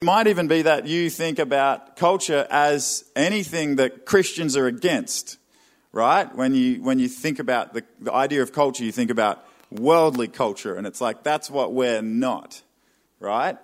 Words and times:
It 0.00 0.04
might 0.04 0.28
even 0.28 0.46
be 0.46 0.62
that 0.62 0.86
you 0.86 1.10
think 1.10 1.40
about 1.40 1.96
culture 1.96 2.46
as 2.50 3.02
anything 3.16 3.76
that 3.76 4.06
Christians 4.06 4.56
are 4.56 4.68
against, 4.68 5.38
right? 5.90 6.32
When 6.36 6.54
you, 6.54 6.80
when 6.84 7.00
you 7.00 7.08
think 7.08 7.40
about 7.40 7.74
the, 7.74 7.82
the 7.98 8.12
idea 8.12 8.42
of 8.42 8.52
culture, 8.52 8.84
you 8.84 8.92
think 8.92 9.10
about 9.10 9.44
worldly 9.72 10.28
culture, 10.28 10.76
and 10.76 10.86
it's 10.86 11.00
like 11.00 11.24
that's 11.24 11.50
what 11.50 11.72
we're 11.72 12.00
not, 12.00 12.62
right? 13.18 13.58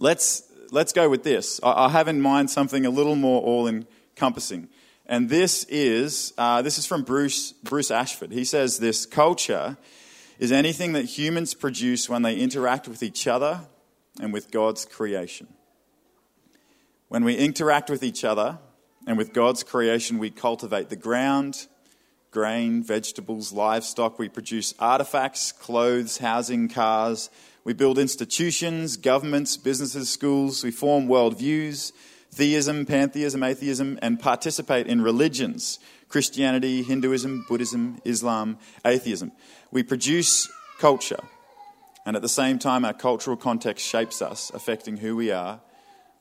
Let's, 0.00 0.42
let's 0.72 0.92
go 0.92 1.08
with 1.08 1.22
this. 1.22 1.60
I, 1.62 1.84
I 1.84 1.88
have 1.90 2.08
in 2.08 2.20
mind 2.20 2.50
something 2.50 2.84
a 2.84 2.90
little 2.90 3.14
more 3.14 3.40
all 3.40 3.68
encompassing. 3.68 4.68
And 5.06 5.28
this 5.28 5.62
is, 5.68 6.34
uh, 6.38 6.62
this 6.62 6.76
is 6.76 6.86
from 6.86 7.04
Bruce, 7.04 7.52
Bruce 7.62 7.92
Ashford. 7.92 8.32
He 8.32 8.44
says 8.44 8.80
this 8.80 9.06
culture 9.06 9.76
is 10.40 10.50
anything 10.50 10.92
that 10.94 11.04
humans 11.04 11.54
produce 11.54 12.08
when 12.08 12.22
they 12.22 12.34
interact 12.34 12.88
with 12.88 13.00
each 13.00 13.28
other 13.28 13.60
and 14.20 14.32
with 14.32 14.50
God's 14.50 14.84
creation. 14.84 15.48
When 17.08 17.24
we 17.24 17.34
interact 17.34 17.90
with 17.90 18.04
each 18.04 18.22
other 18.22 18.58
and 19.06 19.18
with 19.18 19.32
God's 19.32 19.64
creation, 19.64 20.18
we 20.18 20.30
cultivate 20.30 20.90
the 20.90 20.96
ground, 20.96 21.66
grain, 22.30 22.82
vegetables, 22.82 23.52
livestock. 23.52 24.18
We 24.18 24.28
produce 24.28 24.74
artifacts, 24.78 25.50
clothes, 25.50 26.18
housing, 26.18 26.68
cars. 26.68 27.30
We 27.64 27.72
build 27.72 27.98
institutions, 27.98 28.96
governments, 28.96 29.56
businesses, 29.56 30.08
schools. 30.08 30.62
We 30.62 30.70
form 30.70 31.08
worldviews, 31.08 31.92
theism, 32.30 32.86
pantheism, 32.86 33.42
atheism, 33.42 33.98
and 34.02 34.20
participate 34.20 34.86
in 34.86 35.02
religions 35.02 35.78
Christianity, 36.08 36.82
Hinduism, 36.82 37.46
Buddhism, 37.48 38.00
Islam, 38.04 38.58
atheism. 38.84 39.30
We 39.70 39.84
produce 39.84 40.48
culture. 40.78 41.20
And 42.06 42.16
at 42.16 42.22
the 42.22 42.28
same 42.28 42.58
time, 42.58 42.84
our 42.84 42.94
cultural 42.94 43.36
context 43.36 43.86
shapes 43.86 44.22
us, 44.22 44.50
affecting 44.54 44.98
who 44.98 45.16
we 45.16 45.30
are, 45.30 45.60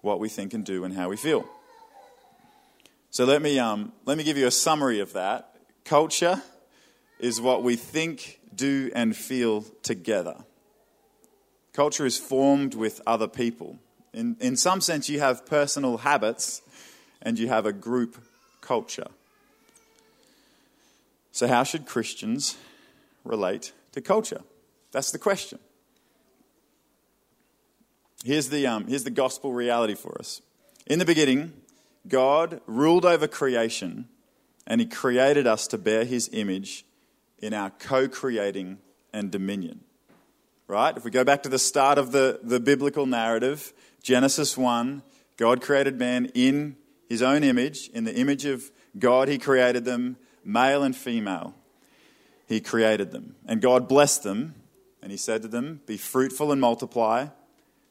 what 0.02 0.20
we 0.20 0.30
think 0.30 0.54
and 0.54 0.66
do, 0.66 0.84
and 0.84 0.94
how 0.94 1.10
we 1.10 1.18
feel. 1.18 1.46
So 3.12 3.26
let 3.26 3.42
me, 3.42 3.58
um, 3.58 3.94
let 4.06 4.18
me 4.18 4.24
give 4.24 4.38
you 4.38 4.46
a 4.46 4.52
summary 4.52 5.00
of 5.00 5.14
that. 5.14 5.56
Culture 5.84 6.42
is 7.20 7.42
what 7.42 7.64
we 7.64 7.76
think, 7.76 8.40
do, 8.56 8.92
and 8.94 9.16
feel 9.16 9.62
together. 9.82 10.36
Culture 11.74 12.06
is 12.06 12.18
formed 12.18 12.76
with 12.76 13.02
other 13.08 13.28
people. 13.28 13.78
In, 14.14 14.38
in 14.40 14.56
some 14.56 14.82
sense, 14.82 15.10
you 15.10 15.20
have 15.20 15.46
personal 15.46 15.98
habits 15.98 16.62
and 17.22 17.40
you 17.40 17.48
have 17.48 17.66
a 17.66 17.74
group 17.74 18.18
culture. 18.62 19.08
So, 21.32 21.48
how 21.48 21.64
should 21.64 21.86
Christians 21.86 22.58
relate 23.24 23.72
to 23.94 24.02
culture? 24.02 24.42
That's 24.92 25.12
the 25.12 25.20
question. 25.20 25.60
Here's 28.26 28.50
the, 28.50 28.68
um, 28.68 28.88
here's 28.88 29.06
the 29.06 29.12
gospel 29.12 29.54
reality 29.54 29.96
for 29.96 30.18
us. 30.20 30.42
In 30.86 31.00
the 31.00 31.06
beginning, 31.06 31.54
God 32.08 32.60
ruled 32.66 33.06
over 33.06 33.28
creation 33.28 34.10
and 34.68 34.82
he 34.82 34.88
created 34.88 35.48
us 35.48 35.68
to 35.68 35.78
bear 35.78 36.04
his 36.04 36.30
image 36.34 36.86
in 37.40 37.54
our 37.54 37.70
co 37.70 38.10
creating 38.10 38.80
and 39.14 39.32
dominion. 39.32 39.82
Right? 40.68 40.96
If 40.96 41.06
we 41.06 41.12
go 41.12 41.24
back 41.24 41.44
to 41.44 41.50
the 41.50 41.58
start 41.58 41.98
of 41.98 42.12
the, 42.12 42.42
the 42.44 42.60
biblical 42.60 43.06
narrative, 43.06 43.74
Genesis 44.04 44.58
1, 44.58 45.02
God 45.38 45.62
created 45.62 45.98
man 45.98 46.26
in 46.36 46.76
his 47.08 47.22
own 47.24 47.44
image. 47.44 47.90
In 47.94 48.04
the 48.04 48.14
image 48.14 48.46
of 48.46 48.70
God, 48.98 49.30
he 49.30 49.38
created 49.38 49.86
them, 49.86 50.18
male 50.44 50.84
and 50.84 50.96
female. 50.96 51.56
He 52.48 52.60
created 52.60 53.12
them. 53.12 53.36
And 53.48 53.62
God 53.62 53.88
blessed 53.88 54.24
them, 54.24 54.56
and 55.02 55.12
he 55.12 55.18
said 55.18 55.42
to 55.44 55.48
them, 55.48 55.82
Be 55.88 55.98
fruitful 55.98 56.52
and 56.52 56.60
multiply 56.60 57.30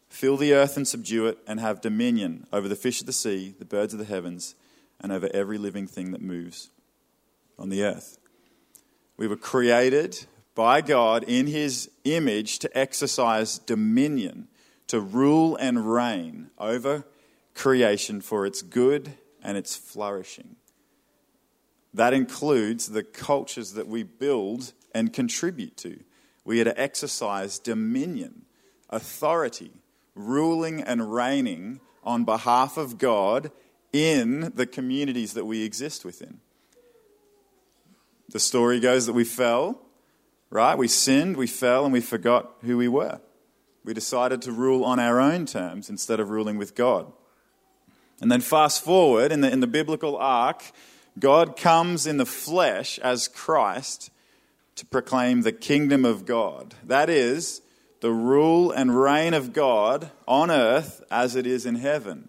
Fill 0.08 0.36
the 0.36 0.54
earth 0.54 0.76
and 0.76 0.88
subdue 0.88 1.26
it, 1.26 1.38
and 1.46 1.60
have 1.60 1.80
dominion 1.80 2.46
over 2.52 2.68
the 2.68 2.76
fish 2.76 3.00
of 3.00 3.06
the 3.06 3.12
sea, 3.12 3.54
the 3.58 3.64
birds 3.64 3.92
of 3.92 3.98
the 3.98 4.04
heavens, 4.04 4.54
and 5.00 5.12
over 5.12 5.28
every 5.32 5.58
living 5.58 5.86
thing 5.86 6.12
that 6.12 6.22
moves 6.22 6.70
on 7.58 7.68
the 7.68 7.84
earth. 7.84 8.18
We 9.16 9.26
were 9.26 9.36
created 9.36 10.26
by 10.54 10.80
God 10.80 11.24
in 11.24 11.46
His 11.46 11.90
image 12.04 12.58
to 12.60 12.78
exercise 12.78 13.58
dominion, 13.58 14.48
to 14.88 15.00
rule 15.00 15.56
and 15.56 15.92
reign 15.92 16.50
over 16.58 17.04
creation 17.54 18.20
for 18.20 18.46
its 18.46 18.62
good 18.62 19.12
and 19.42 19.56
its 19.56 19.76
flourishing. 19.76 20.56
That 21.92 22.14
includes 22.14 22.88
the 22.88 23.02
cultures 23.02 23.72
that 23.74 23.88
we 23.88 24.02
build 24.02 24.72
and 24.94 25.12
contribute 25.12 25.76
to. 25.78 26.00
We 26.44 26.60
are 26.60 26.64
to 26.64 26.80
exercise 26.80 27.58
dominion, 27.58 28.42
authority 28.88 29.72
ruling 30.18 30.82
and 30.82 31.12
reigning 31.12 31.80
on 32.02 32.24
behalf 32.24 32.76
of 32.76 32.98
God 32.98 33.50
in 33.92 34.52
the 34.54 34.66
communities 34.66 35.34
that 35.34 35.46
we 35.46 35.62
exist 35.62 36.04
within. 36.04 36.40
The 38.30 38.40
story 38.40 38.80
goes 38.80 39.06
that 39.06 39.14
we 39.14 39.24
fell, 39.24 39.80
right? 40.50 40.76
We 40.76 40.88
sinned, 40.88 41.36
we 41.36 41.46
fell, 41.46 41.84
and 41.84 41.92
we 41.92 42.00
forgot 42.00 42.52
who 42.62 42.76
we 42.76 42.88
were. 42.88 43.20
We 43.84 43.94
decided 43.94 44.42
to 44.42 44.52
rule 44.52 44.84
on 44.84 44.98
our 44.98 45.18
own 45.20 45.46
terms 45.46 45.88
instead 45.88 46.20
of 46.20 46.28
ruling 46.28 46.58
with 46.58 46.74
God. 46.74 47.10
And 48.20 48.30
then 48.30 48.40
fast 48.40 48.84
forward 48.84 49.32
in 49.32 49.40
the, 49.40 49.50
in 49.50 49.60
the 49.60 49.66
biblical 49.66 50.16
arc, 50.16 50.62
God 51.18 51.56
comes 51.56 52.06
in 52.06 52.16
the 52.16 52.26
flesh 52.26 52.98
as 52.98 53.28
Christ 53.28 54.10
to 54.74 54.84
proclaim 54.84 55.42
the 55.42 55.52
kingdom 55.52 56.04
of 56.04 56.26
God. 56.26 56.74
That 56.84 57.08
is, 57.08 57.62
the 58.00 58.12
rule 58.12 58.70
and 58.70 58.98
reign 58.98 59.34
of 59.34 59.52
God 59.52 60.10
on 60.26 60.50
earth 60.50 61.02
as 61.10 61.36
it 61.36 61.46
is 61.46 61.66
in 61.66 61.76
heaven. 61.76 62.28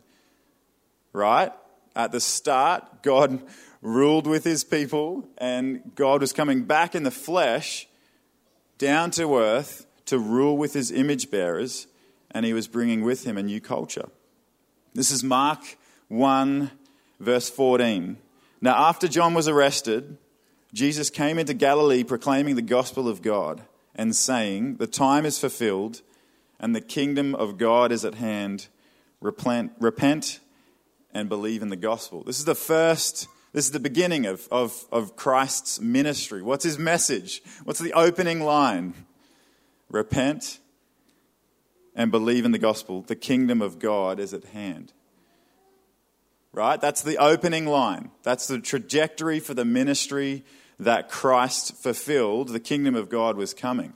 Right? 1.14 1.52
At 1.96 2.12
the 2.12 2.20
start, 2.20 3.04
God 3.04 3.42
ruled 3.82 4.28
with 4.28 4.44
his 4.44 4.64
people, 4.64 5.28
and 5.38 5.96
God 5.96 6.22
was 6.22 6.34
coming 6.34 6.64
back 6.64 6.96
in 6.96 7.04
the 7.04 7.12
flesh 7.12 7.88
down 8.78 9.12
to 9.12 9.38
earth 9.38 9.86
to 10.06 10.18
rule 10.18 10.58
with 10.58 10.74
his 10.74 10.92
image 10.92 11.30
bearers, 11.30 11.88
and 12.32 12.46
he 12.46 12.54
was 12.54 12.68
bringing 12.68 13.04
with 13.04 13.26
him 13.26 13.38
a 13.38 13.44
new 13.44 13.62
culture. 13.62 14.10
This 14.94 15.12
is 15.12 15.24
Mark 15.24 15.78
1, 16.08 16.72
verse 17.20 17.50
14. 17.50 18.18
Now, 18.62 18.90
after 18.90 19.08
John 19.08 19.34
was 19.34 19.48
arrested, 19.48 20.18
Jesus 20.74 21.10
came 21.10 21.40
into 21.40 21.54
Galilee 21.54 22.04
proclaiming 22.04 22.56
the 22.56 22.62
gospel 22.62 23.08
of 23.08 23.22
God 23.22 23.62
and 24.00 24.16
saying, 24.16 24.78
The 24.78 24.88
time 24.88 25.26
is 25.26 25.38
fulfilled 25.38 26.02
and 26.58 26.74
the 26.74 26.82
kingdom 26.82 27.36
of 27.36 27.58
God 27.58 27.92
is 27.92 28.06
at 28.06 28.16
hand. 28.16 28.68
Repent, 29.20 29.74
repent 29.78 30.40
and 31.14 31.28
believe 31.28 31.62
in 31.62 31.68
the 31.68 31.76
gospel. 31.76 32.24
This 32.24 32.40
is 32.40 32.46
the 32.46 32.56
first, 32.56 33.28
this 33.52 33.66
is 33.66 33.72
the 33.72 33.80
beginning 33.80 34.26
of, 34.26 34.48
of, 34.52 34.86
of 34.90 35.18
Christ's 35.18 35.82
ministry. 35.82 36.42
What's 36.42 36.64
his 36.64 36.80
message? 36.80 37.42
What's 37.66 37.80
the 37.80 37.92
opening 37.92 38.40
line? 38.40 38.94
Repent 39.90 40.60
and 41.94 42.10
believe 42.10 42.46
in 42.46 42.52
the 42.52 42.58
gospel. 42.58 43.02
The 43.02 43.18
kingdom 43.18 43.62
of 43.62 43.80
God 43.80 44.18
is 44.18 44.34
at 44.34 44.46
hand. 44.46 44.94
Right? 46.54 46.80
That's 46.80 47.02
the 47.02 47.18
opening 47.18 47.66
line. 47.66 48.12
That's 48.24 48.48
the 48.48 48.60
trajectory 48.60 49.42
for 49.42 49.54
the 49.54 49.66
ministry 49.66 50.46
that 50.80 51.10
Christ 51.10 51.76
fulfilled, 51.76 52.50
the 52.50 52.60
kingdom 52.60 52.96
of 52.96 53.10
God 53.10 53.36
was 53.36 53.54
coming. 53.54 53.94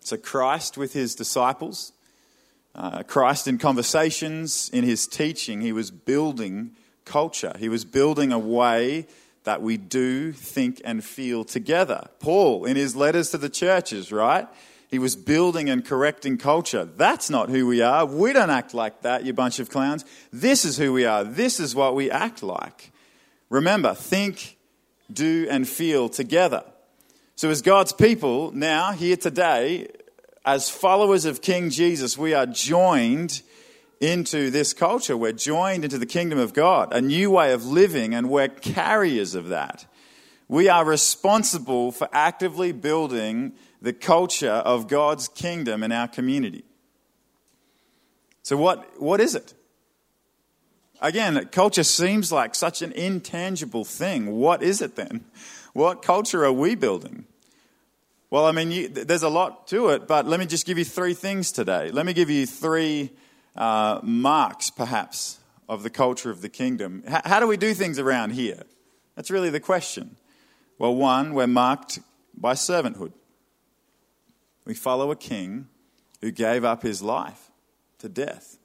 So, 0.00 0.16
Christ 0.16 0.76
with 0.76 0.92
his 0.92 1.14
disciples, 1.14 1.92
uh, 2.74 3.02
Christ 3.02 3.46
in 3.46 3.58
conversations, 3.58 4.70
in 4.72 4.84
his 4.84 5.06
teaching, 5.06 5.60
he 5.60 5.72
was 5.72 5.90
building 5.90 6.72
culture. 7.04 7.54
He 7.58 7.68
was 7.68 7.84
building 7.84 8.32
a 8.32 8.38
way 8.38 9.06
that 9.44 9.62
we 9.62 9.76
do, 9.76 10.32
think, 10.32 10.80
and 10.84 11.04
feel 11.04 11.44
together. 11.44 12.08
Paul, 12.18 12.64
in 12.64 12.76
his 12.76 12.94
letters 12.94 13.30
to 13.30 13.38
the 13.38 13.48
churches, 13.48 14.12
right? 14.12 14.46
He 14.90 14.98
was 14.98 15.14
building 15.14 15.70
and 15.70 15.84
correcting 15.84 16.36
culture. 16.36 16.84
That's 16.84 17.30
not 17.30 17.48
who 17.48 17.66
we 17.66 17.80
are. 17.80 18.04
We 18.04 18.32
don't 18.32 18.50
act 18.50 18.74
like 18.74 19.02
that, 19.02 19.24
you 19.24 19.32
bunch 19.32 19.60
of 19.60 19.70
clowns. 19.70 20.04
This 20.32 20.64
is 20.64 20.76
who 20.76 20.92
we 20.92 21.04
are. 21.04 21.22
This 21.22 21.60
is 21.60 21.76
what 21.76 21.94
we 21.94 22.10
act 22.10 22.42
like. 22.42 22.90
Remember, 23.50 23.94
think, 23.94 24.56
do, 25.12 25.46
and 25.48 25.68
feel 25.68 26.08
together. 26.08 26.64
So, 27.36 27.50
as 27.50 27.62
God's 27.62 27.92
people, 27.92 28.50
now, 28.50 28.92
here 28.92 29.16
today, 29.16 29.88
as 30.44 30.68
followers 30.68 31.24
of 31.24 31.40
King 31.40 31.70
Jesus, 31.70 32.18
we 32.18 32.34
are 32.34 32.46
joined 32.46 33.42
into 34.00 34.50
this 34.50 34.72
culture. 34.72 35.16
We're 35.16 35.32
joined 35.32 35.84
into 35.84 35.98
the 35.98 36.06
kingdom 36.06 36.38
of 36.38 36.52
God, 36.52 36.92
a 36.92 37.00
new 37.00 37.30
way 37.30 37.52
of 37.52 37.64
living, 37.64 38.14
and 38.14 38.28
we're 38.28 38.48
carriers 38.48 39.34
of 39.34 39.48
that. 39.48 39.86
We 40.48 40.68
are 40.68 40.84
responsible 40.84 41.92
for 41.92 42.08
actively 42.12 42.72
building 42.72 43.52
the 43.82 43.92
culture 43.92 44.50
of 44.50 44.88
God's 44.88 45.28
kingdom 45.28 45.82
in 45.82 45.92
our 45.92 46.08
community. 46.08 46.64
So, 48.42 48.56
what, 48.56 49.00
what 49.00 49.20
is 49.20 49.34
it? 49.34 49.54
Again, 51.00 51.46
culture 51.46 51.84
seems 51.84 52.30
like 52.30 52.54
such 52.54 52.82
an 52.82 52.92
intangible 52.92 53.84
thing. 53.84 54.36
What 54.36 54.62
is 54.62 54.82
it 54.82 54.96
then? 54.96 55.24
What 55.72 56.02
culture 56.02 56.44
are 56.44 56.52
we 56.52 56.74
building? 56.74 57.24
Well, 58.28 58.46
I 58.46 58.52
mean, 58.52 58.70
you, 58.70 58.88
there's 58.88 59.22
a 59.22 59.28
lot 59.28 59.66
to 59.68 59.88
it, 59.88 60.06
but 60.06 60.26
let 60.26 60.38
me 60.38 60.46
just 60.46 60.66
give 60.66 60.78
you 60.78 60.84
three 60.84 61.14
things 61.14 61.50
today. 61.50 61.90
Let 61.90 62.06
me 62.06 62.12
give 62.12 62.30
you 62.30 62.46
three 62.46 63.10
uh, 63.56 64.00
marks, 64.02 64.70
perhaps, 64.70 65.40
of 65.68 65.82
the 65.82 65.90
culture 65.90 66.30
of 66.30 66.42
the 66.42 66.48
kingdom. 66.48 67.02
H- 67.08 67.22
how 67.24 67.40
do 67.40 67.46
we 67.46 67.56
do 67.56 67.74
things 67.74 67.98
around 67.98 68.30
here? 68.30 68.62
That's 69.16 69.30
really 69.30 69.50
the 69.50 69.60
question. 69.60 70.16
Well, 70.78 70.94
one, 70.94 71.34
we're 71.34 71.46
marked 71.46 71.98
by 72.36 72.54
servanthood. 72.54 73.12
We 74.64 74.74
follow 74.74 75.10
a 75.10 75.16
king 75.16 75.68
who 76.20 76.30
gave 76.30 76.64
up 76.64 76.82
his 76.82 77.02
life 77.02 77.50
to 77.98 78.08
death. 78.08 78.58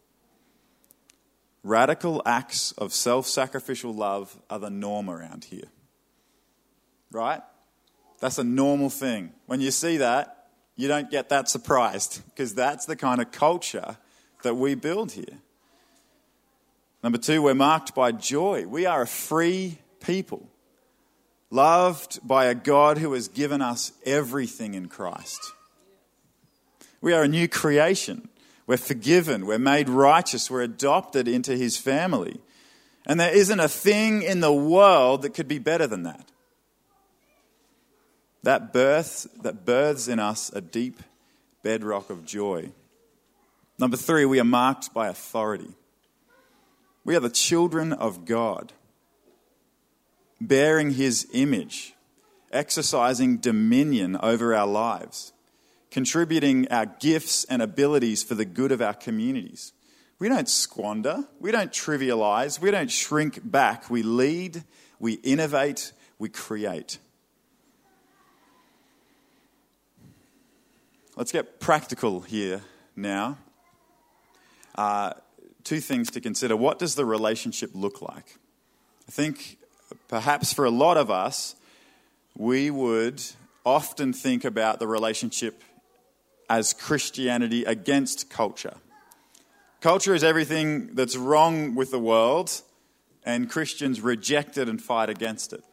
Radical 1.63 2.21
acts 2.25 2.73
of 2.73 2.93
self 2.93 3.25
sacrificial 3.25 3.93
love 3.93 4.37
are 4.49 4.59
the 4.59 4.69
norm 4.69 5.09
around 5.09 5.45
here. 5.45 5.69
Right? 7.11 7.41
That's 8.19 8.37
a 8.37 8.43
normal 8.43 8.89
thing. 8.89 9.33
When 9.45 9.61
you 9.61 9.71
see 9.71 9.97
that, 9.97 10.47
you 10.75 10.87
don't 10.87 11.09
get 11.09 11.29
that 11.29 11.49
surprised 11.49 12.21
because 12.29 12.53
that's 12.53 12.85
the 12.85 12.95
kind 12.95 13.21
of 13.21 13.31
culture 13.31 13.97
that 14.43 14.55
we 14.55 14.75
build 14.75 15.13
here. 15.13 15.39
Number 17.03 17.17
two, 17.17 17.41
we're 17.41 17.55
marked 17.55 17.95
by 17.95 18.11
joy. 18.11 18.65
We 18.67 18.85
are 18.85 19.03
a 19.03 19.07
free 19.07 19.79
people, 20.01 20.49
loved 21.49 22.19
by 22.27 22.45
a 22.45 22.55
God 22.55 22.97
who 22.97 23.13
has 23.13 23.27
given 23.27 23.61
us 23.61 23.91
everything 24.05 24.73
in 24.73 24.87
Christ. 24.87 25.53
We 27.05 27.13
are 27.13 27.21
a 27.21 27.27
new 27.27 27.47
creation. 27.47 28.29
We're 28.65 28.77
forgiven. 28.77 29.45
We're 29.45 29.59
made 29.59 29.89
righteous. 29.89 30.49
We're 30.49 30.63
adopted 30.63 31.27
into 31.27 31.55
his 31.55 31.77
family. 31.77 32.39
And 33.05 33.19
there 33.19 33.31
isn't 33.31 33.59
a 33.59 33.69
thing 33.69 34.23
in 34.23 34.39
the 34.39 34.51
world 34.51 35.21
that 35.21 35.35
could 35.35 35.47
be 35.47 35.59
better 35.59 35.85
than 35.85 36.01
that. 36.01 36.31
That 38.41 38.73
birth 38.73 39.27
that 39.43 39.65
births 39.65 40.07
in 40.07 40.17
us 40.17 40.51
a 40.51 40.61
deep 40.61 41.03
bedrock 41.61 42.09
of 42.09 42.25
joy. 42.25 42.71
Number 43.77 43.97
three, 43.97 44.25
we 44.25 44.39
are 44.39 44.43
marked 44.43 44.91
by 44.91 45.07
authority. 45.07 45.75
We 47.03 47.15
are 47.15 47.19
the 47.19 47.29
children 47.29 47.93
of 47.93 48.25
God, 48.25 48.73
bearing 50.41 50.89
his 50.89 51.27
image, 51.33 51.93
exercising 52.51 53.37
dominion 53.37 54.17
over 54.23 54.55
our 54.55 54.65
lives, 54.65 55.33
contributing 55.91 56.67
our 56.69 56.85
gifts 56.85 57.45
and 57.45 57.61
abilities 57.61 58.23
for 58.23 58.35
the 58.35 58.45
good 58.45 58.71
of 58.71 58.81
our 58.81 58.93
communities. 58.93 59.73
We 60.17 60.29
don't 60.29 60.47
squander, 60.47 61.25
we 61.39 61.51
don't 61.51 61.71
trivialize, 61.71 62.59
we 62.59 62.71
don't 62.71 62.91
shrink 62.91 63.39
back. 63.43 63.89
We 63.89 64.01
lead, 64.01 64.63
we 64.99 65.13
innovate, 65.13 65.91
we 66.17 66.29
create. 66.29 66.99
Let's 71.17 71.31
get 71.31 71.59
practical 71.59 72.21
here 72.21 72.61
now. 72.95 73.37
Uh, 74.75 75.13
two 75.63 75.79
things 75.79 76.11
to 76.11 76.21
consider. 76.21 76.55
What 76.55 76.79
does 76.79 76.95
the 76.95 77.05
relationship 77.05 77.71
look 77.73 78.01
like? 78.01 78.37
I 79.07 79.11
think 79.11 79.57
perhaps 80.07 80.53
for 80.53 80.65
a 80.65 80.69
lot 80.69 80.97
of 80.97 81.11
us, 81.11 81.55
we 82.37 82.69
would 82.69 83.21
often 83.65 84.13
think 84.13 84.45
about 84.45 84.79
the 84.79 84.87
relationship 84.87 85.63
as 86.49 86.73
Christianity 86.73 87.63
against 87.63 88.29
culture. 88.29 88.75
Culture 89.81 90.15
is 90.15 90.23
everything 90.23 90.95
that's 90.95 91.15
wrong 91.15 91.75
with 91.75 91.91
the 91.91 91.99
world, 91.99 92.61
and 93.23 93.49
Christians 93.49 94.01
reject 94.01 94.57
it 94.57 94.67
and 94.67 94.81
fight 94.81 95.09
against 95.09 95.53
it. 95.53 95.63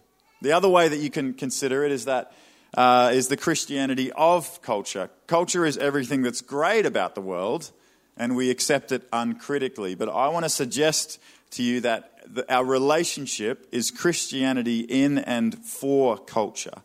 The 0.42 0.52
other 0.52 0.68
way 0.68 0.88
that 0.88 0.98
you 0.98 1.10
can 1.10 1.34
consider 1.34 1.84
it 1.84 1.92
is 1.92 2.04
that 2.06 2.32
uh, 2.74 3.10
is 3.12 3.28
the 3.28 3.36
Christianity 3.36 4.10
of 4.12 4.60
culture. 4.62 5.10
Culture 5.26 5.64
is 5.66 5.76
everything 5.78 6.22
that's 6.22 6.40
great 6.40 6.86
about 6.86 7.14
the 7.14 7.20
world, 7.20 7.70
and 8.16 8.34
we 8.34 8.50
accept 8.50 8.92
it 8.92 9.06
uncritically. 9.12 9.94
But 9.94 10.08
I 10.08 10.28
want 10.28 10.44
to 10.44 10.50
suggest 10.50 11.18
to 11.52 11.62
you 11.62 11.80
that 11.82 12.44
our 12.48 12.64
relationship 12.64 13.68
is 13.72 13.90
Christianity 13.90 14.80
in 14.80 15.18
and 15.18 15.58
for 15.64 16.18
culture. 16.18 16.82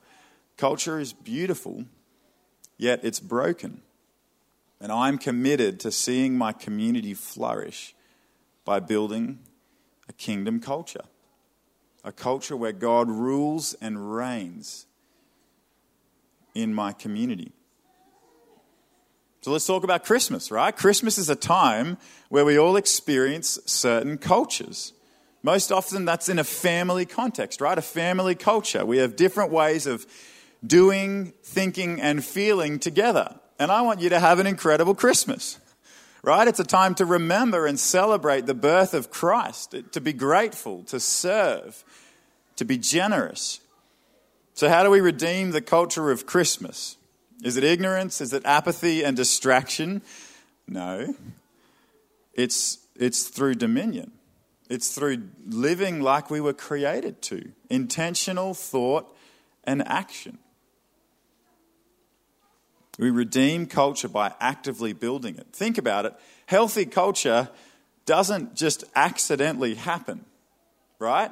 Culture 0.57 0.99
is 0.99 1.13
beautiful, 1.13 1.85
yet 2.77 2.99
it's 3.03 3.19
broken. 3.19 3.81
And 4.79 4.91
I'm 4.91 5.17
committed 5.17 5.79
to 5.81 5.91
seeing 5.91 6.37
my 6.37 6.53
community 6.53 7.13
flourish 7.13 7.95
by 8.63 8.79
building 8.79 9.39
a 10.07 10.13
kingdom 10.13 10.59
culture. 10.59 11.05
A 12.03 12.11
culture 12.11 12.55
where 12.55 12.71
God 12.71 13.09
rules 13.09 13.73
and 13.75 14.13
reigns 14.15 14.85
in 16.53 16.73
my 16.73 16.93
community. 16.93 17.51
So 19.41 19.51
let's 19.51 19.65
talk 19.65 19.83
about 19.83 20.03
Christmas, 20.03 20.51
right? 20.51 20.75
Christmas 20.75 21.17
is 21.17 21.29
a 21.29 21.35
time 21.35 21.97
where 22.29 22.45
we 22.45 22.57
all 22.57 22.75
experience 22.75 23.59
certain 23.65 24.17
cultures. 24.17 24.93
Most 25.43 25.71
often 25.71 26.05
that's 26.05 26.27
in 26.27 26.39
a 26.39 26.43
family 26.43 27.05
context, 27.05 27.61
right? 27.61 27.77
A 27.77 27.81
family 27.81 28.35
culture. 28.35 28.85
We 28.85 28.97
have 28.97 29.15
different 29.15 29.51
ways 29.51 29.87
of 29.87 30.05
doing, 30.65 31.33
thinking, 31.43 32.01
and 32.01 32.23
feeling 32.23 32.79
together. 32.79 33.39
And 33.59 33.71
I 33.71 33.81
want 33.81 34.01
you 34.01 34.09
to 34.09 34.19
have 34.19 34.39
an 34.39 34.47
incredible 34.47 34.95
Christmas, 34.95 35.59
right? 36.23 36.47
It's 36.47 36.59
a 36.59 36.65
time 36.65 36.95
to 36.95 37.05
remember 37.05 37.65
and 37.65 37.79
celebrate 37.79 38.45
the 38.45 38.53
birth 38.53 38.93
of 38.93 39.11
Christ, 39.11 39.75
to 39.91 40.01
be 40.01 40.13
grateful, 40.13 40.83
to 40.83 40.99
serve, 40.99 41.83
to 42.55 42.65
be 42.65 42.77
generous. 42.77 43.59
So, 44.53 44.69
how 44.69 44.83
do 44.83 44.89
we 44.89 45.01
redeem 45.01 45.51
the 45.51 45.61
culture 45.61 46.11
of 46.11 46.25
Christmas? 46.25 46.97
Is 47.43 47.57
it 47.57 47.63
ignorance? 47.63 48.21
Is 48.21 48.33
it 48.33 48.43
apathy 48.45 49.03
and 49.03 49.15
distraction? 49.15 50.01
No. 50.67 51.15
It's, 52.33 52.79
it's 52.95 53.27
through 53.27 53.55
dominion. 53.55 54.11
It's 54.69 54.93
through 54.93 55.29
living 55.47 56.01
like 56.01 56.29
we 56.29 56.41
were 56.41 56.53
created 56.53 57.21
to 57.23 57.51
intentional 57.69 58.53
thought 58.53 59.15
and 59.63 59.87
action. 59.87 60.39
We 62.97 63.11
redeem 63.11 63.67
culture 63.67 64.07
by 64.07 64.33
actively 64.39 64.93
building 64.93 65.37
it. 65.37 65.47
Think 65.53 65.77
about 65.77 66.05
it. 66.05 66.13
Healthy 66.47 66.85
culture 66.85 67.49
doesn't 68.05 68.55
just 68.55 68.83
accidentally 68.95 69.75
happen, 69.75 70.25
right? 70.97 71.31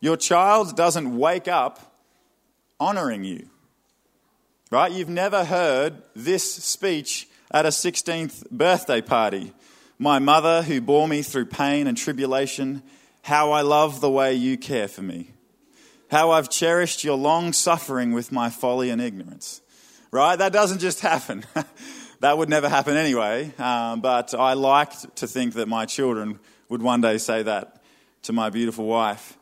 Your 0.00 0.16
child 0.16 0.76
doesn't 0.76 1.16
wake 1.16 1.48
up 1.48 1.80
honoring 2.78 3.24
you. 3.24 3.48
Right? 4.70 4.92
You've 4.92 5.08
never 5.08 5.44
heard 5.44 6.02
this 6.14 6.54
speech 6.54 7.26
at 7.50 7.64
a 7.64 7.70
16th 7.70 8.50
birthday 8.50 9.00
party. 9.00 9.52
My 9.98 10.18
mother, 10.18 10.62
who 10.62 10.80
bore 10.80 11.08
me 11.08 11.22
through 11.22 11.46
pain 11.46 11.86
and 11.86 11.96
tribulation, 11.96 12.82
how 13.22 13.50
I 13.52 13.62
love 13.62 14.00
the 14.00 14.10
way 14.10 14.34
you 14.34 14.58
care 14.58 14.86
for 14.86 15.02
me. 15.02 15.30
How 16.10 16.30
I've 16.30 16.50
cherished 16.50 17.02
your 17.02 17.16
long 17.16 17.52
suffering 17.52 18.12
with 18.12 18.30
my 18.30 18.50
folly 18.50 18.90
and 18.90 19.00
ignorance. 19.00 19.62
Right? 20.10 20.36
That 20.36 20.52
doesn't 20.52 20.78
just 20.78 21.00
happen. 21.00 21.44
that 22.20 22.38
would 22.38 22.48
never 22.48 22.68
happen 22.68 22.96
anyway. 22.96 23.52
Um, 23.58 24.00
but 24.00 24.34
I 24.34 24.54
like 24.54 24.92
to 25.16 25.26
think 25.26 25.54
that 25.54 25.68
my 25.68 25.84
children 25.84 26.38
would 26.68 26.82
one 26.82 27.00
day 27.00 27.18
say 27.18 27.42
that 27.42 27.82
to 28.22 28.32
my 28.32 28.50
beautiful 28.50 28.86
wife. 28.86 29.36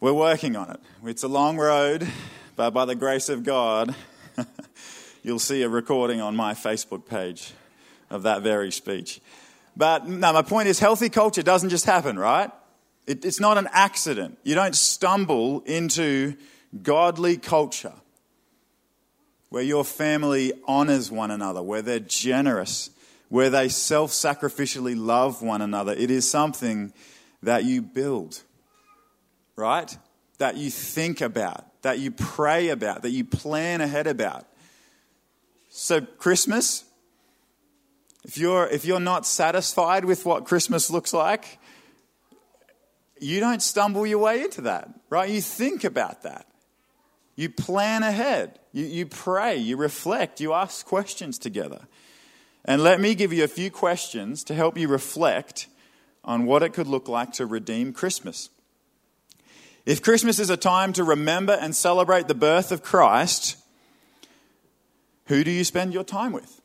We're 0.00 0.12
working 0.12 0.56
on 0.56 0.70
it. 0.70 0.80
It's 1.04 1.22
a 1.22 1.28
long 1.28 1.56
road, 1.56 2.06
but 2.54 2.70
by 2.70 2.84
the 2.84 2.94
grace 2.94 3.28
of 3.28 3.44
God, 3.44 3.94
you'll 5.22 5.38
see 5.38 5.62
a 5.62 5.68
recording 5.68 6.20
on 6.20 6.36
my 6.36 6.54
Facebook 6.54 7.06
page 7.06 7.52
of 8.10 8.22
that 8.22 8.42
very 8.42 8.70
speech. 8.70 9.20
But 9.76 10.06
no, 10.06 10.32
my 10.32 10.42
point 10.42 10.68
is 10.68 10.78
healthy 10.78 11.08
culture 11.08 11.42
doesn't 11.42 11.70
just 11.70 11.84
happen, 11.84 12.18
right? 12.18 12.50
It, 13.06 13.24
it's 13.24 13.40
not 13.40 13.58
an 13.58 13.68
accident. 13.72 14.38
You 14.42 14.54
don't 14.54 14.74
stumble 14.74 15.60
into 15.62 16.36
godly 16.82 17.36
culture 17.36 17.94
where 19.48 19.62
your 19.62 19.84
family 19.84 20.52
honors 20.66 21.10
one 21.10 21.30
another, 21.30 21.62
where 21.62 21.82
they're 21.82 22.00
generous, 22.00 22.90
where 23.28 23.50
they 23.50 23.68
self 23.68 24.10
sacrificially 24.12 24.96
love 24.96 25.42
one 25.42 25.62
another. 25.62 25.92
It 25.92 26.10
is 26.10 26.28
something 26.28 26.92
that 27.42 27.64
you 27.64 27.82
build, 27.82 28.42
right? 29.54 29.96
That 30.38 30.56
you 30.56 30.70
think 30.70 31.20
about, 31.20 31.64
that 31.82 31.98
you 31.98 32.10
pray 32.10 32.68
about, 32.68 33.02
that 33.02 33.10
you 33.10 33.24
plan 33.24 33.80
ahead 33.80 34.06
about. 34.06 34.46
So, 35.68 36.00
Christmas, 36.00 36.84
if 38.24 38.38
you're, 38.38 38.66
if 38.66 38.84
you're 38.84 39.00
not 39.00 39.26
satisfied 39.26 40.04
with 40.04 40.24
what 40.24 40.44
Christmas 40.44 40.90
looks 40.90 41.12
like, 41.12 41.58
you 43.20 43.40
don't 43.40 43.62
stumble 43.62 44.06
your 44.06 44.18
way 44.18 44.42
into 44.42 44.62
that, 44.62 44.88
right? 45.08 45.30
You 45.30 45.40
think 45.40 45.84
about 45.84 46.22
that. 46.22 46.46
You 47.36 47.50
plan 47.50 48.02
ahead. 48.02 48.58
You, 48.72 48.86
you 48.86 49.06
pray. 49.06 49.56
You 49.56 49.76
reflect. 49.76 50.40
You 50.40 50.52
ask 50.52 50.84
questions 50.84 51.38
together. 51.38 51.82
And 52.64 52.82
let 52.82 53.00
me 53.00 53.14
give 53.14 53.32
you 53.32 53.44
a 53.44 53.48
few 53.48 53.70
questions 53.70 54.42
to 54.44 54.54
help 54.54 54.76
you 54.76 54.88
reflect 54.88 55.68
on 56.24 56.46
what 56.46 56.62
it 56.62 56.72
could 56.72 56.88
look 56.88 57.08
like 57.08 57.32
to 57.34 57.46
redeem 57.46 57.92
Christmas. 57.92 58.48
If 59.84 60.02
Christmas 60.02 60.40
is 60.40 60.50
a 60.50 60.56
time 60.56 60.92
to 60.94 61.04
remember 61.04 61.52
and 61.52 61.76
celebrate 61.76 62.26
the 62.26 62.34
birth 62.34 62.72
of 62.72 62.82
Christ, 62.82 63.56
Who 65.26 65.42
do 65.42 65.50
you 65.50 65.64
spend 65.64 65.92
your 65.92 66.04
time 66.04 66.32
with? 66.32 66.60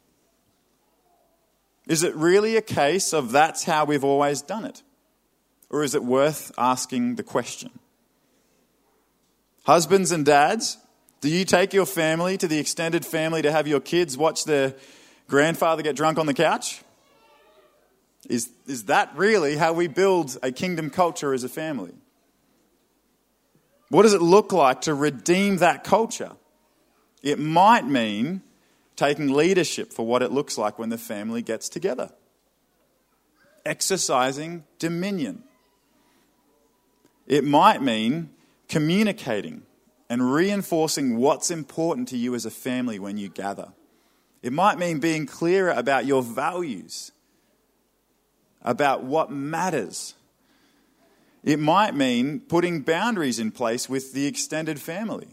Is 1.87 2.03
it 2.03 2.15
really 2.15 2.55
a 2.55 2.61
case 2.61 3.11
of 3.11 3.31
that's 3.31 3.63
how 3.63 3.85
we've 3.85 4.03
always 4.03 4.41
done 4.41 4.65
it? 4.65 4.83
Or 5.69 5.83
is 5.83 5.95
it 5.95 6.03
worth 6.03 6.51
asking 6.57 7.15
the 7.15 7.23
question? 7.23 7.71
Husbands 9.63 10.11
and 10.11 10.25
dads, 10.25 10.77
do 11.21 11.29
you 11.29 11.45
take 11.45 11.73
your 11.73 11.85
family 11.85 12.37
to 12.37 12.47
the 12.47 12.57
extended 12.57 13.05
family 13.05 13.43
to 13.43 13.51
have 13.51 13.67
your 13.67 13.79
kids 13.79 14.17
watch 14.17 14.45
their 14.45 14.73
grandfather 15.27 15.83
get 15.83 15.95
drunk 15.95 16.17
on 16.17 16.25
the 16.25 16.33
couch? 16.33 16.81
Is, 18.27 18.49
is 18.67 18.85
that 18.85 19.15
really 19.15 19.55
how 19.55 19.73
we 19.73 19.87
build 19.87 20.37
a 20.41 20.51
kingdom 20.51 20.89
culture 20.89 21.33
as 21.33 21.43
a 21.43 21.49
family? 21.49 21.93
What 23.89 24.03
does 24.03 24.13
it 24.13 24.21
look 24.21 24.51
like 24.51 24.81
to 24.81 24.95
redeem 24.95 25.57
that 25.57 25.83
culture? 25.83 26.31
It 27.21 27.39
might 27.39 27.85
mean 27.85 28.41
taking 28.95 29.33
leadership 29.33 29.93
for 29.93 30.05
what 30.05 30.21
it 30.21 30.31
looks 30.31 30.57
like 30.57 30.79
when 30.79 30.89
the 30.89 30.97
family 30.97 31.41
gets 31.41 31.69
together, 31.69 32.09
exercising 33.65 34.63
dominion. 34.79 35.43
It 37.27 37.43
might 37.43 37.81
mean 37.81 38.29
communicating 38.71 39.63
and 40.09 40.33
reinforcing 40.33 41.17
what's 41.17 41.51
important 41.51 42.07
to 42.07 42.17
you 42.17 42.33
as 42.33 42.45
a 42.45 42.49
family 42.49 42.97
when 42.97 43.17
you 43.17 43.27
gather. 43.27 43.73
It 44.41 44.53
might 44.53 44.79
mean 44.79 44.99
being 44.99 45.25
clearer 45.25 45.71
about 45.71 46.05
your 46.05 46.23
values, 46.23 47.11
about 48.61 49.03
what 49.03 49.29
matters. 49.29 50.15
It 51.43 51.59
might 51.59 51.95
mean 51.95 52.39
putting 52.39 52.79
boundaries 52.79 53.39
in 53.39 53.51
place 53.51 53.89
with 53.89 54.13
the 54.13 54.25
extended 54.25 54.79
family. 54.79 55.27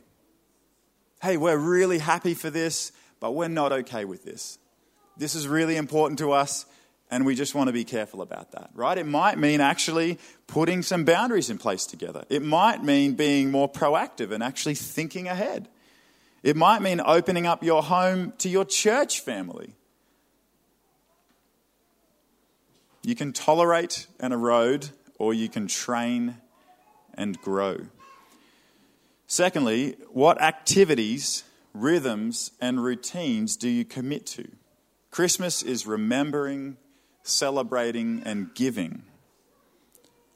Hey, 1.23 1.37
we're 1.37 1.57
really 1.57 1.99
happy 1.99 2.35
for 2.35 2.51
this, 2.51 2.91
but 3.21 3.37
we're 3.37 3.47
not 3.47 3.71
okay 3.71 4.05
with 4.05 4.25
this. 4.25 4.59
This 5.17 5.37
is 5.37 5.47
really 5.47 5.77
important 5.77 6.19
to 6.19 6.33
us, 6.33 6.67
and 7.11 7.25
we 7.25 7.35
just 7.35 7.55
want 7.55 7.69
to 7.69 7.73
be 7.73 7.85
careful 7.85 8.21
about 8.21 8.53
that, 8.53 8.71
right? 8.75 8.99
It 8.99 9.07
might 9.07 9.39
mean 9.39 9.61
actually 9.61 10.19
putting 10.47 10.83
some 10.83 11.05
boundaries 11.05 11.51
in 11.51 11.59
place 11.59 11.87
together. 11.87 12.25
It 12.29 12.43
might 12.43 12.85
mean 12.85 13.15
being 13.15 13.51
more 13.51 13.71
proactive 13.71 14.31
and 14.31 14.43
actually 14.43 14.75
thinking 14.75 15.27
ahead. 15.27 15.69
It 16.43 16.57
might 16.57 16.83
mean 16.83 17.01
opening 17.05 17.47
up 17.47 17.65
your 17.65 17.83
home 17.83 18.33
to 18.39 18.49
your 18.49 18.65
church 18.65 19.21
family. 19.21 19.75
You 23.03 23.15
can 23.15 23.33
tolerate 23.33 24.07
and 24.21 24.33
erode, 24.35 24.91
or 25.19 25.33
you 25.33 25.49
can 25.49 25.67
train 25.67 26.37
and 27.15 27.41
grow. 27.41 27.87
Secondly, 29.27 29.97
what 30.11 30.41
activities, 30.41 31.45
rhythms, 31.75 32.51
and 32.61 32.83
routines 32.83 33.57
do 33.57 33.69
you 33.69 33.85
commit 33.85 34.27
to? 34.27 34.49
Christmas 35.11 35.63
is 35.63 35.87
remembering, 35.87 36.77
celebrating, 37.29 38.23
and 38.25 38.55
giving. 38.55 39.03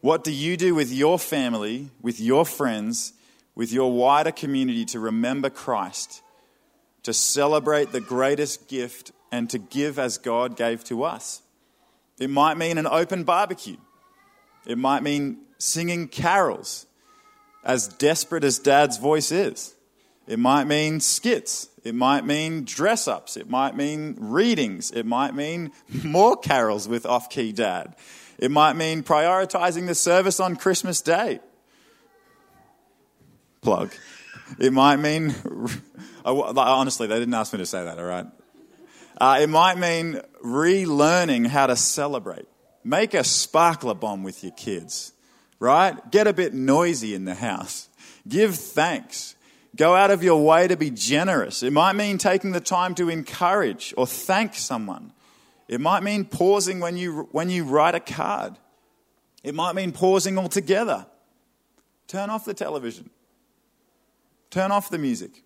What 0.00 0.25
do 0.25 0.32
you 0.32 0.56
do 0.56 0.75
with 0.75 0.92
your 0.92 1.18
family, 1.18 1.90
with 2.00 2.20
your 2.20 2.44
friends, 2.44 3.12
with 3.54 3.72
your 3.72 3.92
wider 3.92 4.32
community 4.32 4.84
to 4.87 5.00
remember 5.00 5.50
Christ, 5.50 6.22
to 7.02 7.12
celebrate 7.12 7.92
the 7.92 8.00
greatest 8.00 8.68
gift, 8.68 9.12
and 9.30 9.49
to 9.50 9.58
give 9.58 9.99
as 9.99 10.18
God 10.18 10.56
gave 10.56 10.84
to 10.84 11.04
us. 11.04 11.42
It 12.18 12.30
might 12.30 12.58
mean 12.58 12.78
an 12.78 12.87
open 12.87 13.25
barbecue. 13.25 13.78
It 14.66 14.78
might 14.78 15.02
mean 15.02 15.38
singing 15.58 16.08
carols, 16.08 16.87
as 17.64 17.88
desperate 17.88 18.44
as 18.44 18.58
dad's 18.58 18.99
voice 18.99 19.32
is. 19.32 19.75
It 20.26 20.38
might 20.38 20.64
mean 20.64 21.00
skits. 21.00 21.68
It 21.84 21.94
might 21.94 22.24
mean 22.24 22.64
dress 22.64 23.08
ups. 23.08 23.36
It 23.36 23.50
might 23.50 23.76
mean 23.76 24.16
readings. 24.18 24.90
It 24.90 25.04
might 25.04 25.34
mean 25.34 25.72
more 26.04 26.36
carols 26.36 26.88
with 26.88 27.04
off 27.06 27.28
key 27.30 27.52
dad. 27.52 27.96
It 28.38 28.50
might 28.50 28.74
mean 28.74 29.02
prioritizing 29.02 29.86
the 29.86 29.94
service 29.94 30.40
on 30.40 30.56
Christmas 30.56 31.00
Day 31.00 31.40
plug. 33.62 33.92
It 34.58 34.72
might 34.72 34.96
mean, 34.96 35.34
honestly, 36.24 37.06
they 37.06 37.18
didn't 37.18 37.34
ask 37.34 37.52
me 37.52 37.60
to 37.60 37.66
say 37.66 37.84
that, 37.84 37.98
all 37.98 38.04
right? 38.04 38.26
Uh, 39.18 39.38
it 39.40 39.48
might 39.48 39.78
mean 39.78 40.20
relearning 40.44 41.46
how 41.46 41.68
to 41.68 41.76
celebrate. 41.76 42.46
Make 42.84 43.14
a 43.14 43.22
sparkler 43.22 43.94
bomb 43.94 44.24
with 44.24 44.42
your 44.42 44.52
kids, 44.52 45.12
right? 45.60 46.10
Get 46.10 46.26
a 46.26 46.32
bit 46.32 46.52
noisy 46.52 47.14
in 47.14 47.24
the 47.24 47.36
house. 47.36 47.88
Give 48.26 48.54
thanks. 48.54 49.36
Go 49.74 49.94
out 49.94 50.10
of 50.10 50.22
your 50.22 50.44
way 50.44 50.68
to 50.68 50.76
be 50.76 50.90
generous. 50.90 51.62
It 51.62 51.72
might 51.72 51.94
mean 51.94 52.18
taking 52.18 52.52
the 52.52 52.60
time 52.60 52.94
to 52.96 53.08
encourage 53.08 53.94
or 53.96 54.06
thank 54.06 54.54
someone. 54.54 55.12
It 55.66 55.80
might 55.80 56.02
mean 56.02 56.26
pausing 56.26 56.80
when 56.80 56.96
you, 56.96 57.28
when 57.32 57.48
you 57.48 57.64
write 57.64 57.94
a 57.94 58.00
card. 58.00 58.58
It 59.42 59.54
might 59.54 59.74
mean 59.74 59.92
pausing 59.92 60.38
altogether. 60.38 61.06
Turn 62.06 62.28
off 62.28 62.44
the 62.44 62.54
television. 62.54 63.08
Turn 64.50 64.70
off 64.70 64.90
the 64.90 64.98
music. 64.98 65.42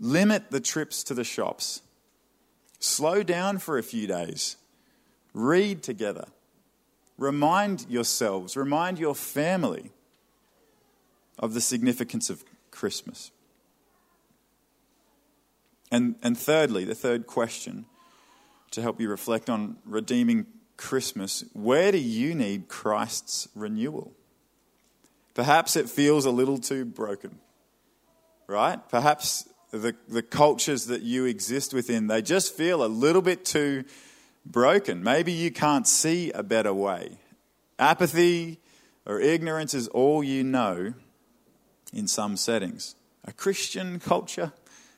Limit 0.00 0.50
the 0.50 0.60
trips 0.60 1.04
to 1.04 1.14
the 1.14 1.24
shops. 1.24 1.82
Slow 2.78 3.22
down 3.22 3.58
for 3.58 3.76
a 3.76 3.82
few 3.82 4.06
days. 4.06 4.56
Read 5.34 5.82
together. 5.82 6.26
Remind 7.18 7.86
yourselves, 7.88 8.56
remind 8.56 8.98
your 8.98 9.14
family 9.14 9.92
of 11.38 11.54
the 11.54 11.60
significance 11.60 12.30
of 12.30 12.44
Christmas. 12.74 13.30
And, 15.90 16.16
and 16.22 16.36
thirdly, 16.36 16.84
the 16.84 16.94
third 16.94 17.26
question 17.26 17.86
to 18.72 18.82
help 18.82 19.00
you 19.00 19.08
reflect 19.08 19.48
on 19.48 19.76
redeeming 19.84 20.46
Christmas 20.76 21.44
where 21.52 21.92
do 21.92 21.98
you 21.98 22.34
need 22.34 22.68
Christ's 22.68 23.48
renewal? 23.54 24.12
Perhaps 25.34 25.76
it 25.76 25.88
feels 25.88 26.24
a 26.24 26.30
little 26.30 26.58
too 26.58 26.84
broken 26.84 27.38
right? 28.46 28.78
Perhaps 28.88 29.48
the, 29.70 29.94
the 30.08 30.22
cultures 30.22 30.86
that 30.86 31.02
you 31.02 31.24
exist 31.24 31.74
within, 31.74 32.06
they 32.06 32.22
just 32.22 32.54
feel 32.54 32.84
a 32.84 32.86
little 32.86 33.22
bit 33.22 33.44
too 33.44 33.84
broken. 34.44 35.02
Maybe 35.02 35.32
you 35.32 35.50
can't 35.50 35.86
see 35.86 36.30
a 36.32 36.42
better 36.42 36.72
way. 36.72 37.18
Apathy 37.78 38.60
or 39.06 39.20
ignorance 39.20 39.74
is 39.74 39.88
all 39.88 40.22
you 40.22 40.44
know 40.44 40.94
in 41.94 42.06
some 42.06 42.36
settings. 42.36 42.94
A 43.24 43.32
Christian 43.32 43.98
culture, 43.98 44.52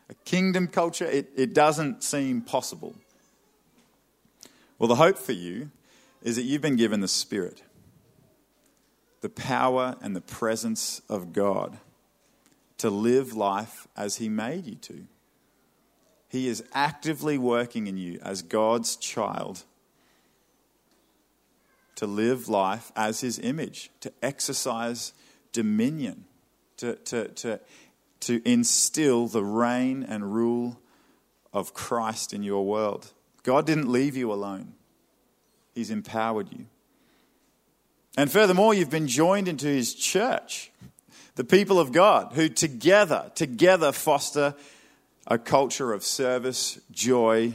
a 0.09 0.15
kingdom 0.25 0.67
culture, 0.67 1.05
it, 1.05 1.31
it 1.37 1.55
doesn't 1.55 2.03
seem 2.03 2.43
possible. 2.43 2.97
Well, 4.79 4.89
the 4.89 4.97
hope 4.97 5.19
for 5.19 5.33
you 5.33 5.71
is 6.23 6.37
that 6.37 6.43
you've 6.43 6.63
been 6.63 6.77
given 6.77 7.01
the 7.01 7.09
Spirit, 7.09 7.63
the 9.21 9.29
power 9.29 9.97
and 10.01 10.15
the 10.15 10.21
presence 10.21 11.01
of 11.09 11.33
God 11.33 11.79
to 12.79 12.91
live 12.91 13.35
life 13.35 13.87
as 13.97 14.17
He 14.17 14.29
made 14.29 14.67
you 14.67 14.75
to. 14.77 15.07
He 16.29 16.49
is 16.49 16.65
actively 16.73 17.39
working 17.39 17.87
in 17.87 17.97
you 17.97 18.19
as 18.23 18.43
God's 18.43 18.97
child 18.97 19.65
to 21.95 22.07
live 22.07 22.49
life 22.49 22.93
as 22.95 23.21
His 23.21 23.39
image, 23.39 23.91
to 24.01 24.13
exercise 24.23 25.13
dominion, 25.53 26.25
to, 26.79 26.95
to, 26.97 27.29
to, 27.29 27.61
to 28.21 28.43
instill 28.49 29.27
the 29.27 29.45
reign 29.45 30.05
and 30.09 30.35
rule 30.35 30.81
of 31.53 31.75
Christ 31.75 32.33
in 32.33 32.43
your 32.43 32.67
world. 32.67 33.13
God 33.43 33.67
didn't 33.67 33.91
leave 33.91 34.17
you 34.17 34.33
alone, 34.33 34.75
He's 35.75 35.91
empowered 35.91 36.53
you. 36.53 36.67
And 38.17 38.31
furthermore, 38.33 38.73
you've 38.73 38.91
been 38.91 39.09
joined 39.09 39.47
into 39.47 39.67
His 39.67 39.95
church 39.95 40.71
the 41.37 41.45
people 41.45 41.79
of 41.79 41.93
God 41.93 42.33
who 42.33 42.49
together, 42.49 43.31
together 43.35 43.93
foster 43.93 44.55
a 45.27 45.39
culture 45.39 45.93
of 45.93 46.03
service, 46.03 46.81
joy, 46.91 47.55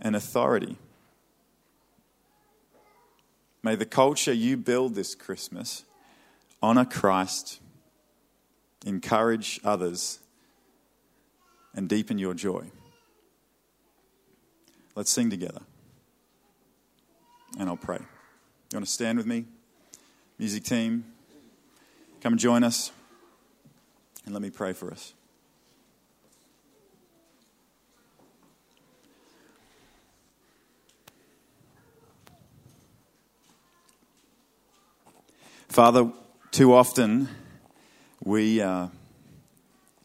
and 0.00 0.14
authority. 0.14 0.76
May 3.62 3.74
the 3.74 3.86
culture 3.86 4.32
you 4.32 4.56
build 4.56 4.94
this 4.94 5.14
Christmas 5.14 5.84
honor 6.62 6.84
Christ, 6.84 7.60
encourage 8.84 9.60
others, 9.64 10.20
and 11.74 11.88
deepen 11.88 12.18
your 12.18 12.34
joy. 12.34 12.70
Let's 14.94 15.10
sing 15.10 15.30
together. 15.30 15.60
And 17.58 17.68
I'll 17.68 17.76
pray. 17.76 17.98
You 17.98 18.76
want 18.76 18.86
to 18.86 18.90
stand 18.90 19.16
with 19.18 19.26
me? 19.26 19.44
Music 20.38 20.64
team, 20.64 21.04
come 22.20 22.36
join 22.36 22.64
us. 22.64 22.92
And 24.24 24.34
let 24.34 24.42
me 24.42 24.50
pray 24.50 24.72
for 24.72 24.90
us. 24.90 25.14
Father, 35.68 36.10
too 36.50 36.74
often 36.74 37.28
we, 38.28 38.60
uh, 38.60 38.88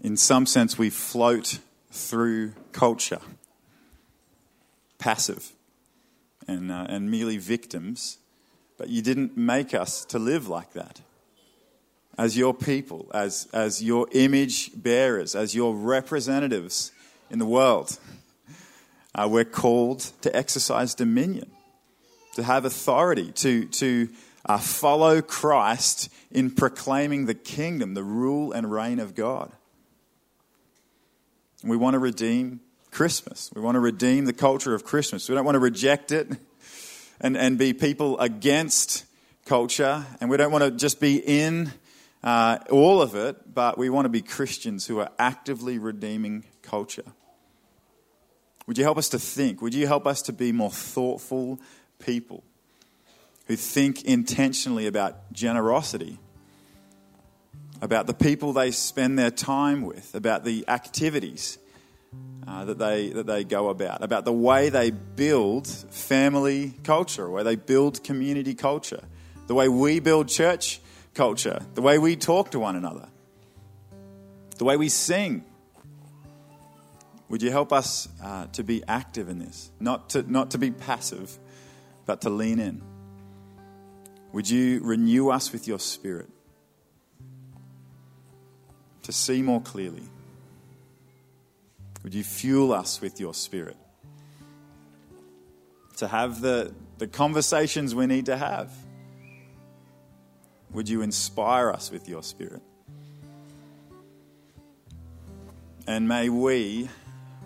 in 0.02 0.16
some 0.16 0.46
sense, 0.46 0.78
we 0.78 0.90
float 0.90 1.60
through 1.92 2.54
culture, 2.72 3.20
passive 4.98 5.52
and, 6.48 6.72
uh, 6.72 6.86
and 6.88 7.12
merely 7.12 7.38
victims, 7.38 8.20
but 8.78 8.88
you 8.88 9.02
didn't 9.02 9.36
make 9.36 9.74
us 9.74 10.06
to 10.06 10.20
live 10.20 10.48
like 10.48 10.72
that. 10.72 11.02
As 12.18 12.38
your 12.38 12.54
people, 12.54 13.12
as, 13.14 13.50
as 13.52 13.84
your 13.84 14.08
image 14.14 14.72
bearers, 14.82 15.36
as 15.36 15.54
your 15.54 15.76
representatives 15.76 16.94
in 17.30 17.40
the 17.40 17.46
world, 17.46 18.00
uh, 19.16 19.28
we're 19.30 19.44
called 19.44 20.00
to 20.22 20.34
exercise 20.34 20.96
dominion, 20.96 21.52
to 22.36 22.44
have 22.44 22.64
authority, 22.64 23.34
to, 23.34 23.66
to 23.66 24.08
uh, 24.46 24.58
follow 24.58 25.22
Christ 25.22 26.10
in 26.32 26.52
proclaiming 26.52 27.26
the 27.26 27.34
kingdom, 27.34 27.94
the 27.94 28.04
rule 28.04 28.52
and 28.52 28.72
reign 28.72 29.00
of 29.00 29.16
God. 29.16 29.52
We 31.64 31.78
want 31.78 31.94
to 31.94 32.00
redeem 32.00 32.60
Christmas. 32.92 33.50
We 33.56 33.62
want 33.62 33.76
to 33.76 33.80
redeem 33.80 34.26
the 34.26 34.34
culture 34.34 34.74
of 34.74 34.84
Christmas. 34.84 35.30
We 35.30 35.36
don't 35.36 35.46
want 35.46 35.56
to 35.56 35.60
reject 35.60 36.12
it 36.12 36.28
and, 37.22 37.38
and 37.38 37.58
be 37.58 37.74
people 37.74 38.20
against 38.20 39.06
culture. 39.46 40.06
And 40.20 40.30
we 40.30 40.38
don't 40.38 40.52
want 40.52 40.66
to 40.66 40.72
just 40.72 41.00
be 41.00 41.18
in 41.18 41.72
uh, 42.22 42.60
all 42.70 43.02
of 43.02 43.16
it, 43.16 43.54
but 43.54 43.78
we 43.78 43.90
want 43.90 44.06
to 44.06 44.10
be 44.10 44.22
Christians 44.22 44.88
who 44.88 45.00
are 45.00 45.10
actively 45.18 45.80
redeeming 45.80 46.44
culture. 46.62 47.06
Would 48.68 48.78
you 48.78 48.84
help 48.84 48.98
us 48.98 49.10
to 49.10 49.20
think? 49.20 49.62
Would 49.62 49.74
you 49.74 49.88
help 49.88 50.06
us 50.06 50.22
to 50.24 50.34
be 50.34 50.52
more 50.52 50.72
thoughtful 50.72 51.60
people 52.00 52.44
who 53.46 53.56
think 53.56 54.04
intentionally 54.04 54.88
about 54.88 55.32
generosity, 55.34 56.20
about 57.82 58.08
the 58.08 58.14
people 58.14 58.54
they 58.54 58.72
spend 58.72 59.20
their 59.20 59.32
time 59.32 59.82
with, 59.82 60.16
about 60.16 60.44
the 60.44 60.64
activities 60.68 61.58
uh, 62.48 62.66
that, 62.66 62.78
they, 62.78 63.10
that 63.10 63.26
they 63.26 63.44
go 63.44 63.70
about, 63.70 64.04
about 64.04 64.26
the 64.26 64.34
way 64.34 64.70
they 64.70 64.92
build 64.92 65.68
family 65.68 66.74
culture, 66.84 67.30
where 67.30 67.44
they 67.44 67.56
build 67.56 68.04
community 68.04 68.54
culture, 68.54 69.04
the 69.48 69.56
way 69.56 69.68
we 69.68 70.00
build 70.00 70.28
church 70.28 70.80
culture, 71.14 71.62
the 71.74 71.82
way 71.82 71.98
we 71.98 72.16
talk 72.16 72.52
to 72.52 72.60
one 72.60 72.76
another, 72.76 73.08
the 74.58 74.64
way 74.64 74.78
we 74.78 74.90
sing 74.90 75.44
would 77.34 77.42
you 77.42 77.50
help 77.50 77.74
us 77.74 78.08
uh, 78.24 78.46
to 78.48 78.64
be 78.64 78.84
active 78.88 79.28
in 79.28 79.40
this? 79.40 79.72
Not 79.80 80.12
to, 80.12 80.32
not 80.32 80.52
to 80.52 80.60
be 80.60 80.70
passive, 80.70 81.36
but 82.06 82.22
to 82.22 82.30
lean 82.30 82.60
in. 82.60 82.84
Would 84.34 84.50
you 84.50 84.82
renew 84.84 85.30
us 85.30 85.54
with 85.54 85.68
your 85.68 85.80
spirit 85.80 86.28
to 89.04 89.12
see 89.12 89.44
more 89.44 89.62
clearly? 89.62 90.02
Would 92.04 92.16
you 92.16 92.24
fuel 92.24 92.74
us 92.74 93.00
with 93.00 93.20
your 93.20 93.36
spirit 93.36 93.78
to 95.98 96.08
have 96.08 96.42
the, 96.42 96.74
the 96.98 97.08
conversations 97.08 97.94
we 97.94 98.08
need 98.08 98.26
to 98.26 98.36
have? 98.36 98.74
Would 100.72 100.90
you 100.90 101.04
inspire 101.04 101.70
us 101.70 101.92
with 101.92 102.10
your 102.10 102.24
spirit? 102.24 102.64
And 105.86 106.08
may 106.08 106.30
we 106.30 106.90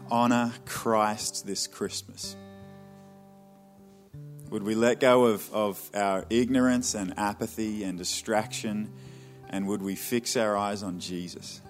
honor 0.10 0.54
Christ 0.66 1.46
this 1.46 1.68
Christmas? 1.68 2.38
Would 4.50 4.64
we 4.64 4.76
let 4.76 5.02
go 5.02 5.26
of, 5.26 5.54
of 5.54 5.92
our 5.94 6.26
ignorance 6.30 6.96
and 6.96 7.14
apathy 7.20 7.84
and 7.84 7.98
distraction, 7.98 8.90
and 9.50 9.68
would 9.68 9.82
we 9.82 9.96
fix 9.96 10.38
our 10.38 10.56
eyes 10.56 10.84
on 10.84 11.00
Jesus? 11.00 11.62